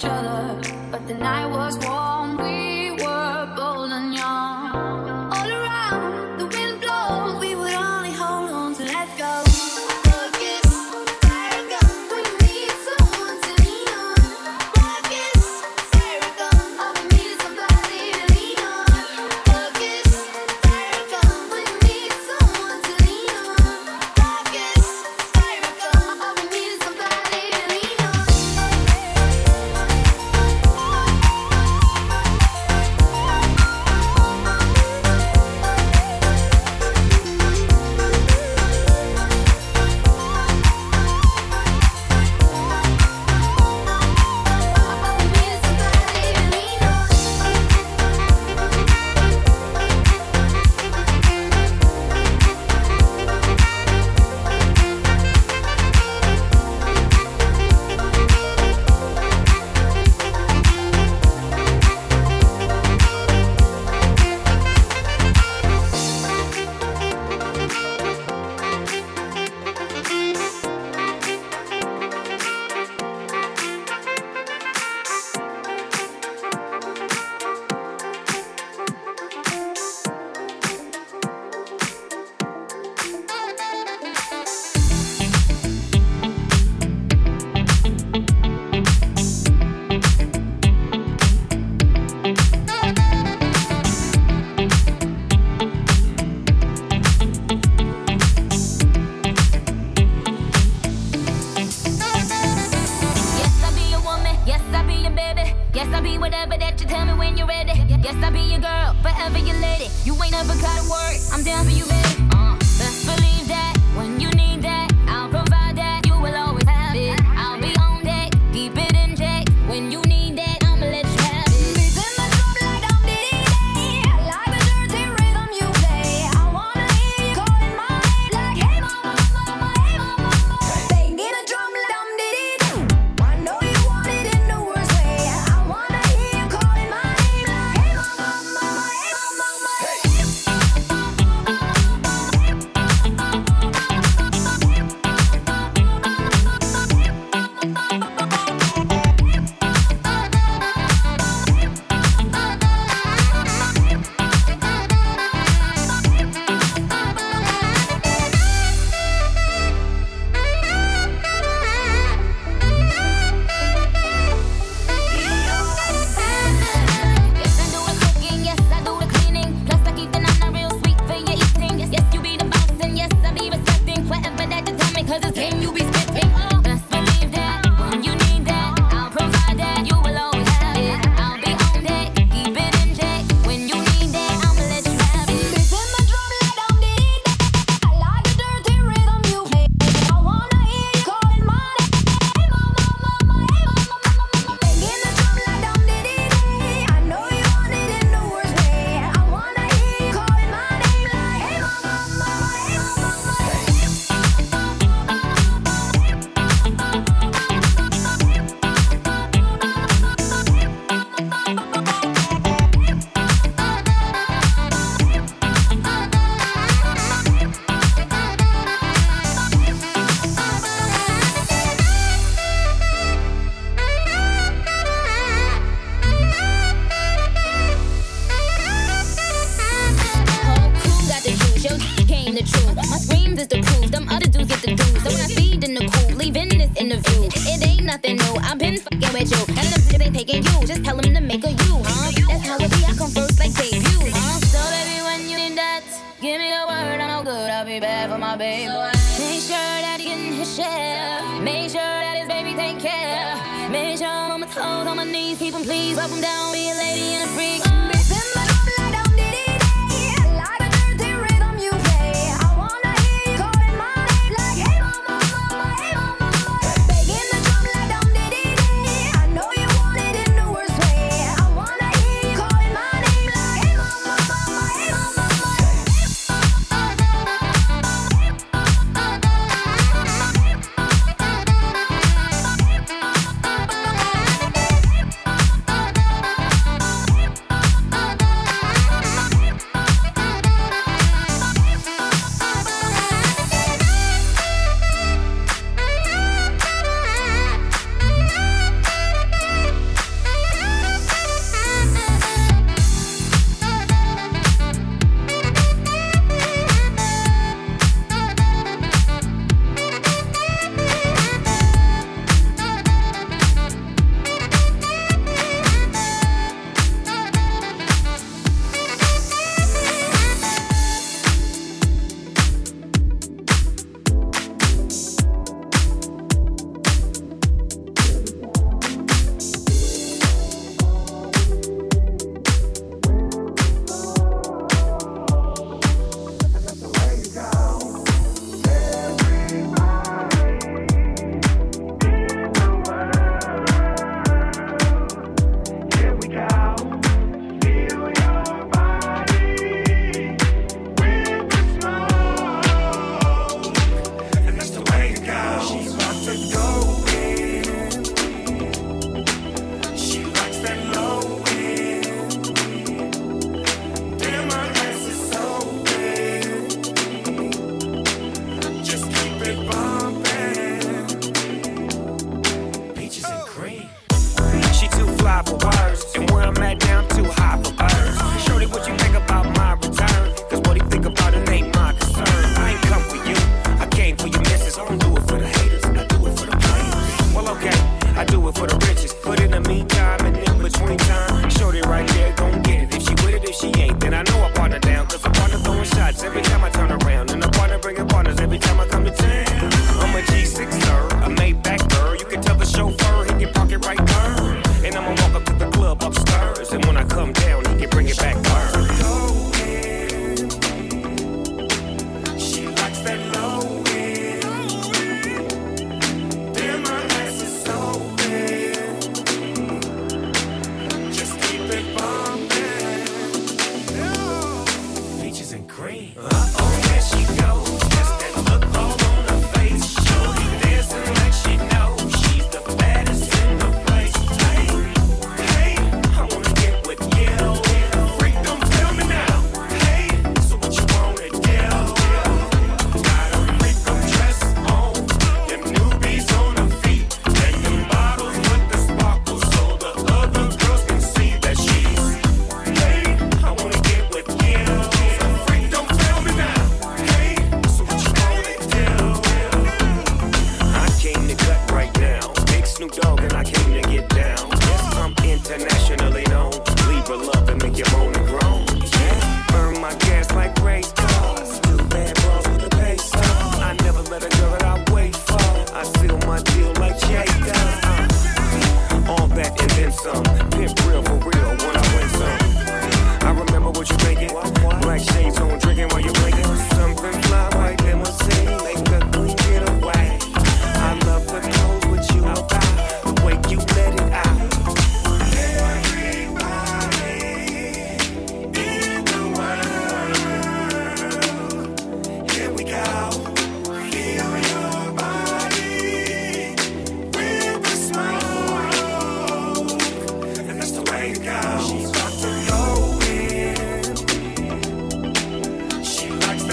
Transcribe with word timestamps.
each 0.00 0.06
other, 0.06 0.58
but 0.90 1.06
the 1.06 1.14
night 1.14 1.46
was 1.46 1.76
warm. 1.84 2.19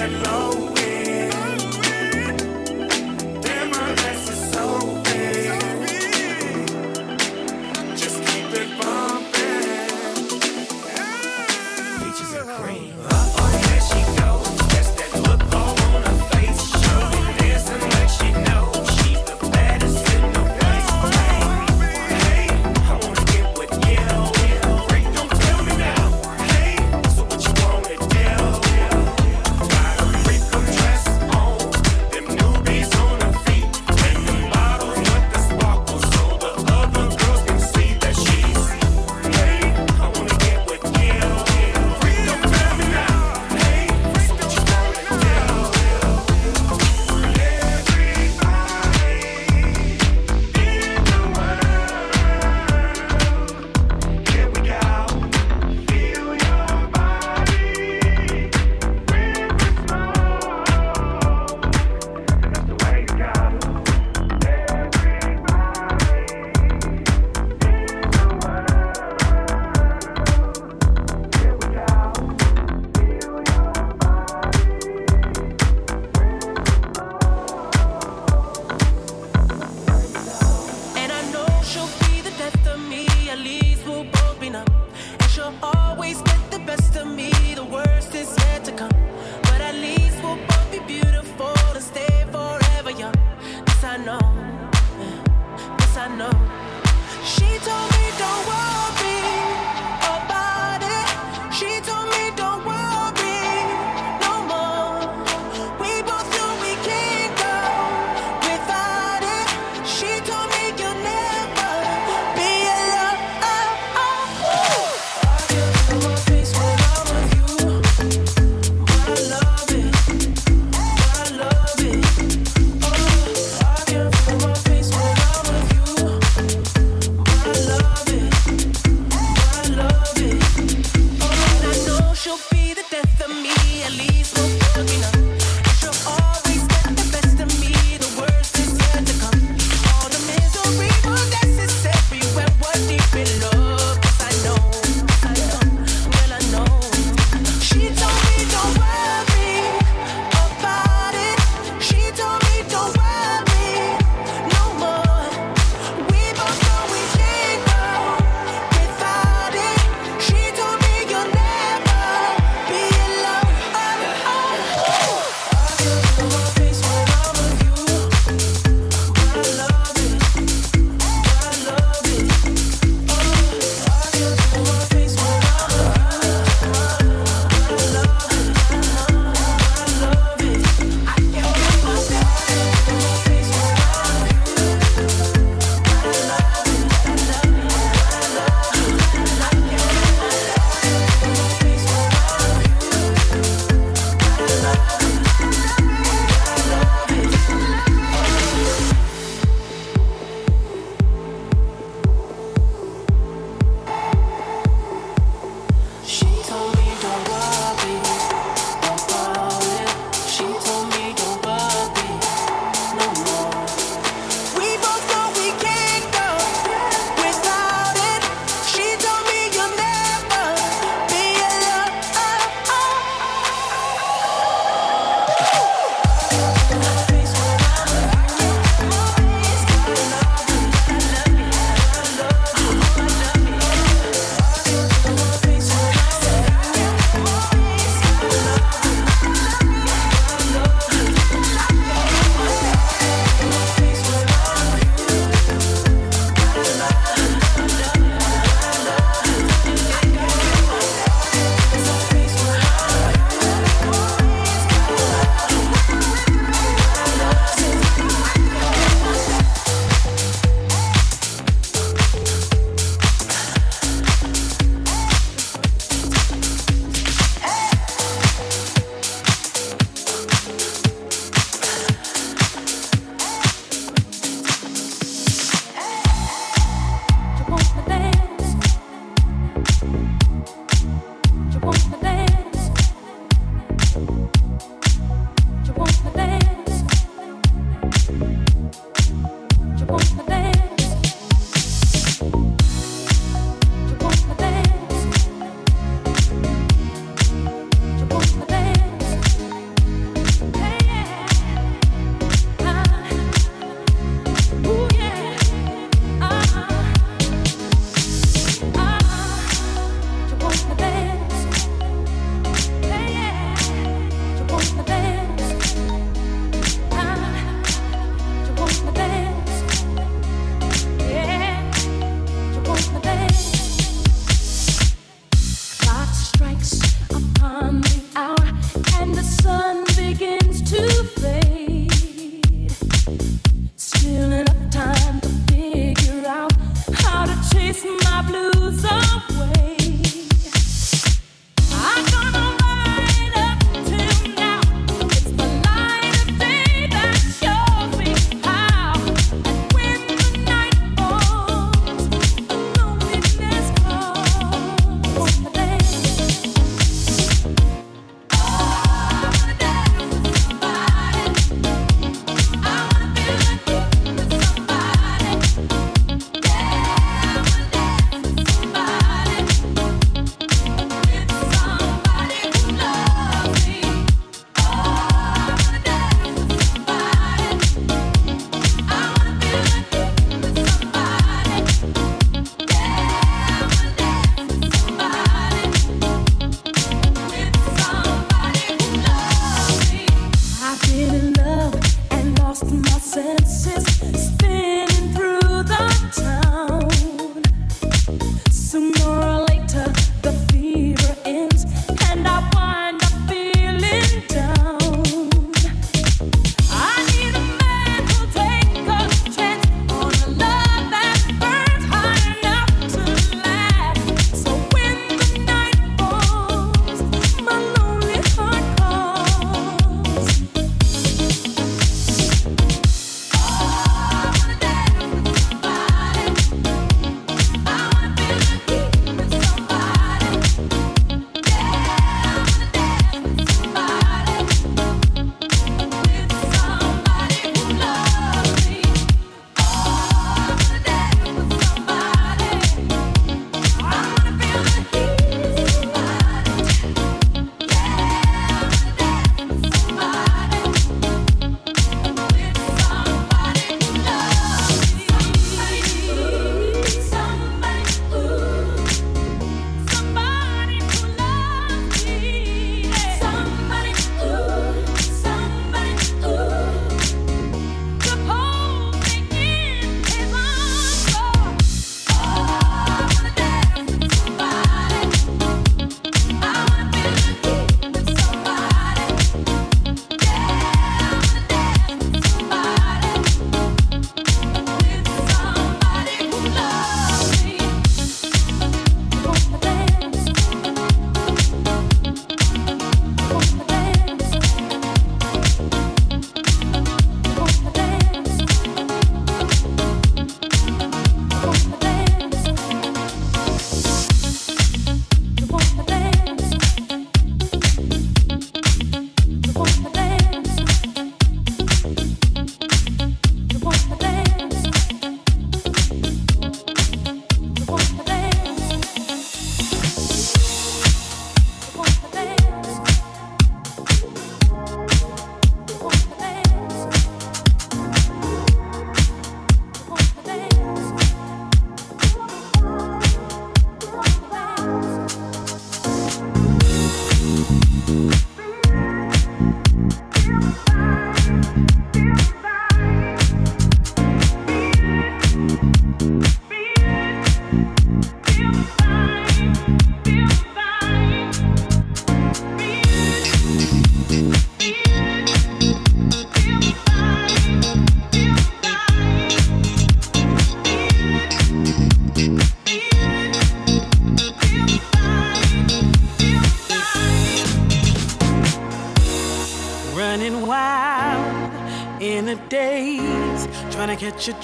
That 0.08 0.26
low 0.26 0.67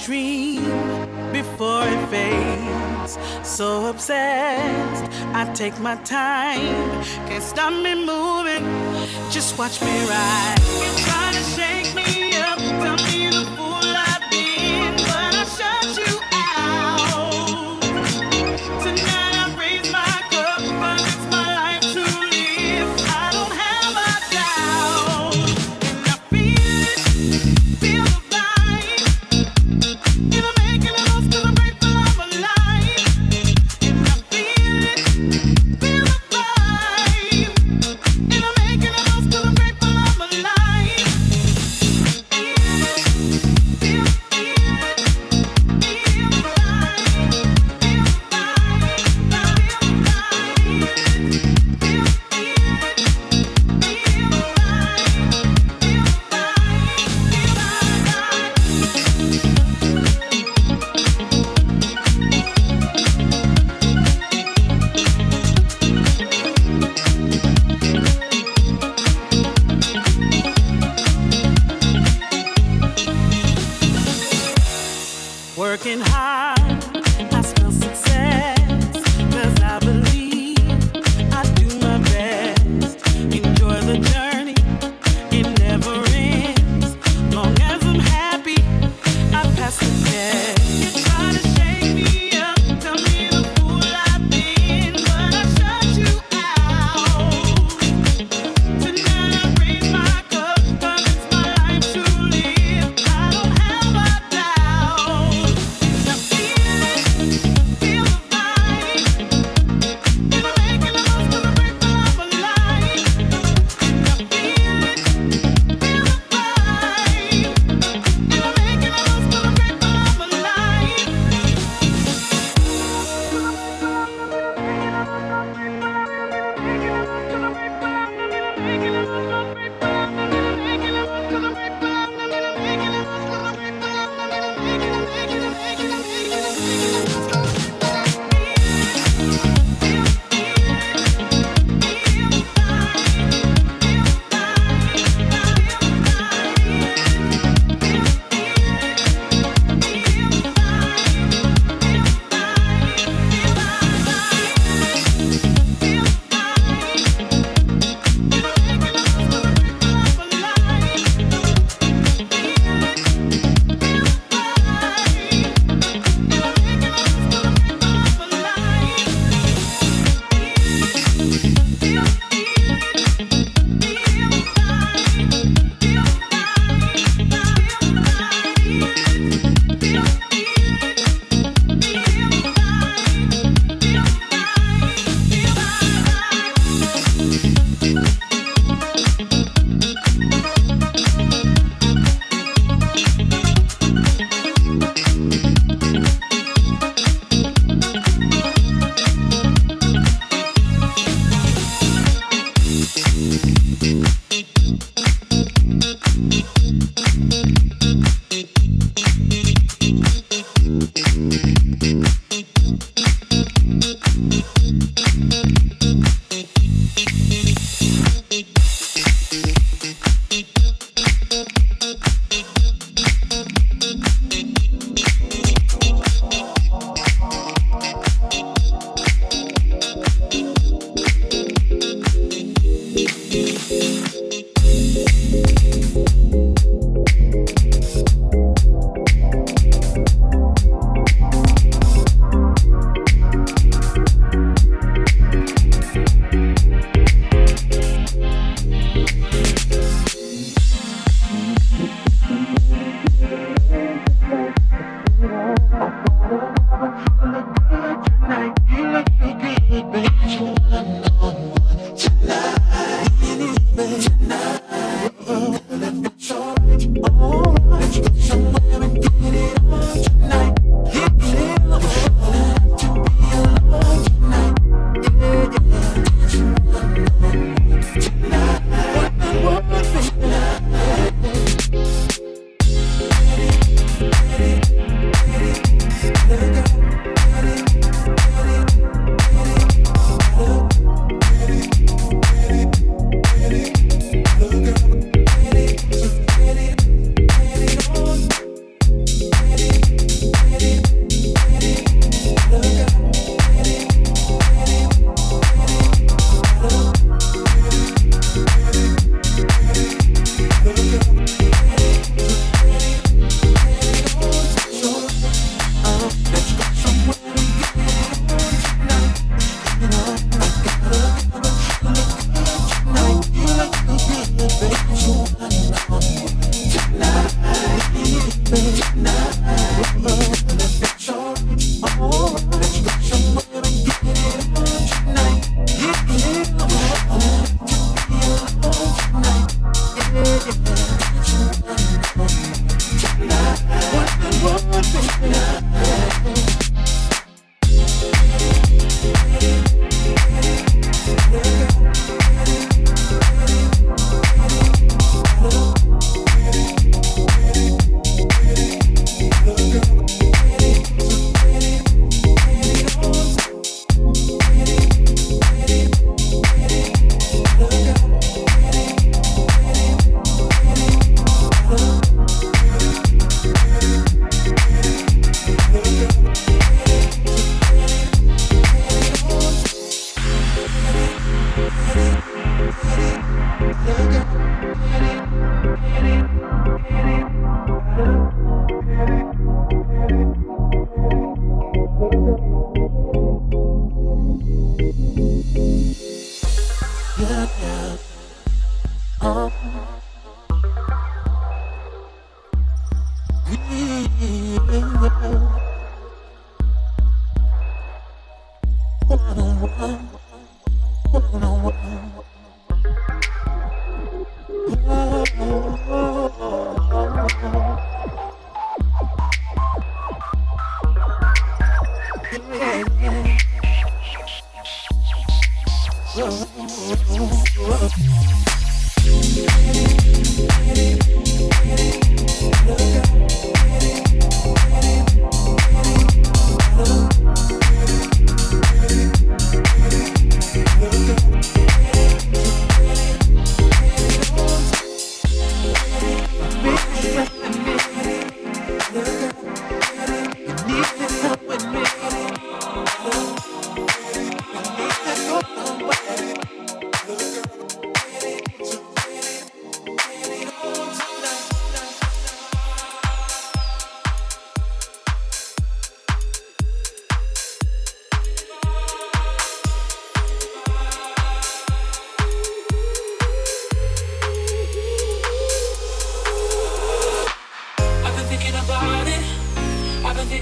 dream 0.04 0.62
before 1.32 1.84
it 1.86 2.08
fades. 2.08 3.18
So 3.42 3.86
obsessed, 3.86 5.04
I 5.32 5.50
take 5.54 5.78
my 5.80 5.96
time, 5.96 7.02
can't 7.26 7.42
stop 7.42 7.72
me 7.72 7.94
moving. 7.94 8.64
Just 9.30 9.58
watch 9.58 9.80
me 9.80 10.06
ride. 10.06 10.56
You're 10.80 11.32
to 11.32 11.42
shake 11.56 11.83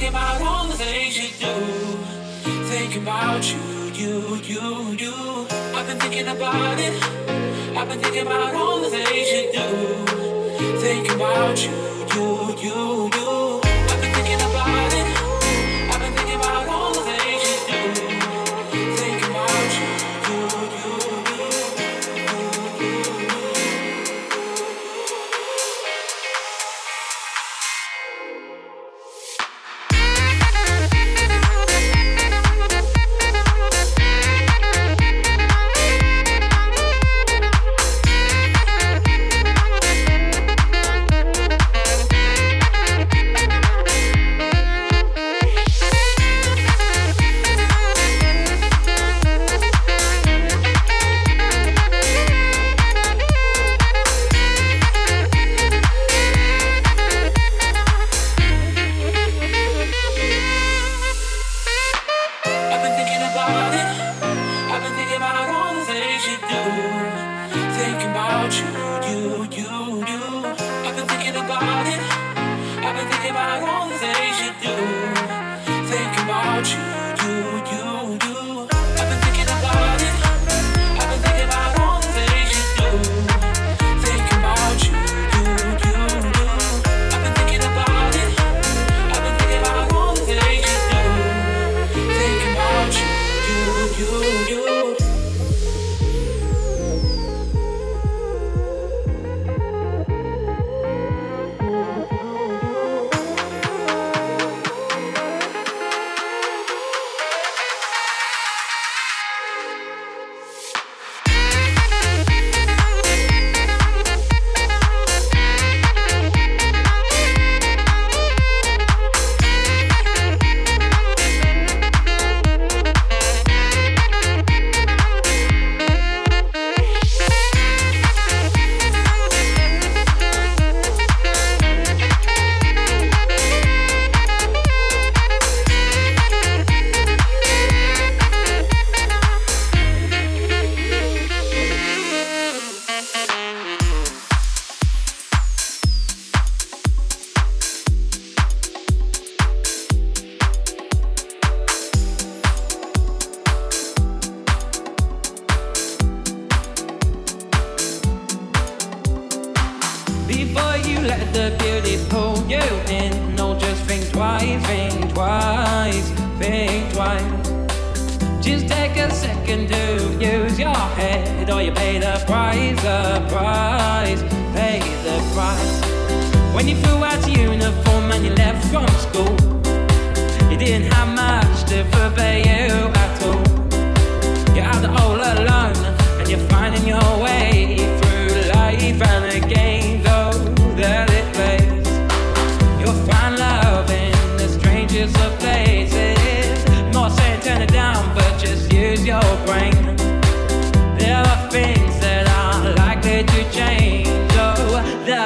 thinking 0.03 0.19
about 0.19 0.43
all 0.43 0.67
the 0.67 0.75
things 0.75 1.17
you 1.17 1.29
do. 1.38 1.55
Thinking 2.67 3.03
about 3.03 3.45
you, 3.53 3.61
you, 3.95 4.35
you, 4.43 4.97
you. 4.99 5.47
I've 5.77 5.87
been 5.87 6.01
thinking 6.01 6.27
about 6.27 6.77
it. 6.81 7.01
I've 7.77 7.88
been 7.88 8.01
thinking 8.01 8.27
about 8.27 8.53
all 8.53 8.81
the 8.81 8.91
things 8.91 9.31
you 9.31 9.53
do. 9.53 10.81
Thinking 10.81 11.15
about 11.15 11.57
you, 11.65 11.71
you, 12.17 12.57
you, 12.59 13.11
you. 13.15 13.32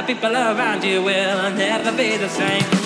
People 0.03 0.33
around 0.33 0.85
you 0.85 1.03
will 1.03 1.51
never 1.53 1.97
be 1.97 2.17
the 2.17 2.29
same. 2.29 2.86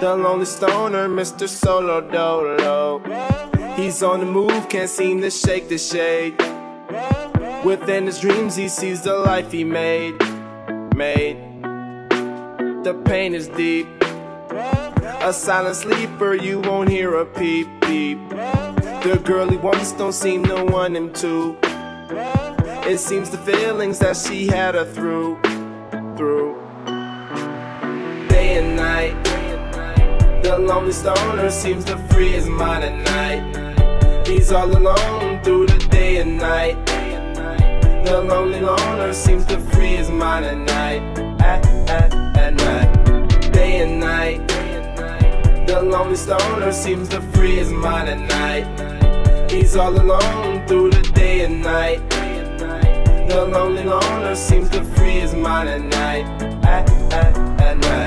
The 0.00 0.14
lonely 0.16 0.44
stoner, 0.44 1.08
Mr. 1.08 1.48
Solo 1.48 2.00
Dolo. 2.00 3.00
He's 3.76 4.02
on 4.02 4.20
the 4.20 4.26
move, 4.26 4.68
can't 4.68 4.90
seem 4.90 5.20
to 5.22 5.30
shake 5.30 5.68
the 5.68 5.78
shade. 5.78 6.34
Within 7.64 8.06
his 8.06 8.20
dreams, 8.20 8.56
he 8.56 8.68
sees 8.68 9.02
the 9.02 9.14
life 9.14 9.50
he 9.50 9.64
made. 9.64 10.14
Made. 10.94 11.38
The 12.84 13.00
pain 13.04 13.34
is 13.34 13.48
deep. 13.48 13.86
A 15.22 15.32
silent 15.32 15.76
sleeper, 15.76 16.34
you 16.34 16.60
won't 16.60 16.90
hear 16.90 17.16
a 17.16 17.24
peep 17.24 17.66
peep. 17.80 18.18
The 18.28 19.20
girl 19.24 19.48
he 19.48 19.56
wants 19.56 19.92
don't 19.92 20.12
seem 20.12 20.44
to 20.44 20.64
want 20.64 20.96
him 20.96 21.12
to. 21.14 21.56
It 22.86 22.98
seems 22.98 23.30
the 23.30 23.38
feelings 23.38 23.98
that 24.00 24.16
she 24.16 24.46
had 24.46 24.74
her 24.74 24.84
through, 24.84 25.40
through. 26.16 26.54
Day 28.28 28.58
and 28.58 28.76
night, 28.76 29.14
the 30.44 30.58
lonely 30.58 30.92
stoner 30.92 31.50
seems 31.50 31.86
to 31.86 31.96
free 32.08 32.32
his 32.32 32.46
mind 32.46 32.84
at 32.84 32.94
night. 33.16 34.26
He's 34.26 34.52
all 34.52 34.70
alone 34.70 35.42
through 35.42 35.66
the 35.66 35.78
day 35.90 36.18
and 36.18 36.36
night. 36.36 36.76
The 38.04 38.20
lonely 38.20 38.60
loner 38.60 39.14
seems 39.14 39.46
to 39.46 39.58
free 39.58 39.96
his 39.96 40.10
mind 40.10 40.44
at 40.44 40.58
night, 40.58 41.02
at, 41.40 41.66
at, 41.88 42.14
at 42.36 42.54
night. 42.56 43.52
Day 43.52 43.78
and 43.84 43.98
night, 43.98 44.46
the 45.66 45.80
lonely 45.80 46.16
stoner 46.16 46.72
seems 46.72 47.08
to 47.08 47.22
free 47.32 47.56
his 47.56 47.70
mind 47.70 48.10
at 48.10 48.20
night. 48.28 49.50
He's 49.50 49.76
all 49.76 49.98
alone 49.98 50.66
through 50.68 50.90
the 50.90 51.10
day 51.14 51.46
and 51.46 51.62
night. 51.62 52.00
The 53.30 53.48
lonely 53.50 53.84
loner 53.84 54.36
seems 54.36 54.68
to 54.70 54.84
free 54.84 55.20
his 55.20 55.34
mind 55.34 55.70
at 55.70 55.80
night, 55.80 56.26
at, 56.66 56.90
at, 57.14 57.34
at 57.60 57.78
night. 57.78 58.03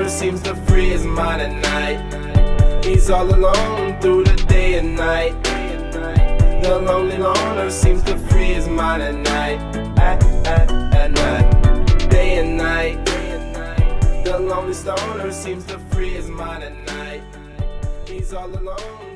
Stoner 0.00 0.08
seems 0.08 0.40
to 0.40 0.54
free 0.66 0.88
his 0.88 1.04
mind 1.04 1.42
at 1.42 1.52
night. 1.72 2.84
He's 2.84 3.10
all 3.10 3.28
alone 3.28 4.00
through 4.00 4.24
the 4.24 4.36
day 4.48 4.78
and 4.78 4.96
night. 4.96 5.34
The 6.62 6.80
lonely 6.80 7.18
loner 7.18 7.70
seems 7.70 8.02
to 8.04 8.16
free 8.16 8.54
his 8.54 8.66
mind 8.66 9.02
at 9.02 9.14
night, 9.14 9.60
at, 9.98 10.24
at, 10.46 10.70
at 10.94 11.10
night. 11.10 12.08
Day 12.08 12.38
and 12.38 12.56
night, 12.56 13.04
the 14.24 14.38
lonely 14.38 14.72
stoner 14.72 15.30
seems 15.32 15.64
to 15.66 15.78
free 15.90 16.10
his 16.10 16.28
mind 16.28 16.62
at 16.62 16.74
night. 16.86 17.22
He's 18.06 18.32
all 18.32 18.48
alone 18.48 19.09